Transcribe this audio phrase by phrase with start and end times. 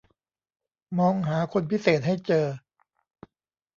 [0.99, 2.45] มองหาคนพิเศษให้เจอ